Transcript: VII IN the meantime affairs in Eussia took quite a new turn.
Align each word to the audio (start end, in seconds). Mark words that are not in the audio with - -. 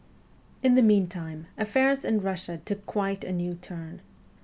VII 0.63 0.69
IN 0.69 0.73
the 0.73 0.81
meantime 0.81 1.45
affairs 1.59 2.03
in 2.03 2.21
Eussia 2.21 2.59
took 2.65 2.87
quite 2.87 3.23
a 3.23 3.31
new 3.31 3.53
turn. 3.53 4.01